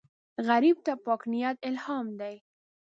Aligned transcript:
غریب 0.47 0.77
ته 0.85 0.93
پاک 1.05 1.21
نیت 1.31 1.57
الهام 1.69 2.07
دی 2.19 2.35